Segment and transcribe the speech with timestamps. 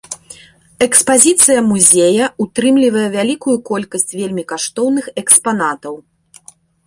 [0.85, 5.93] Экспазіцыя музея ўтрымлівае вялікую колькасць вельмі каштоўных экспанатаў.